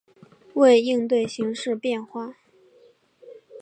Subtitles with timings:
[0.55, 2.35] 为应对形势变化